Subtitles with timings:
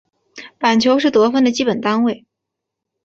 [0.57, 2.25] 板球是得分的基本单位。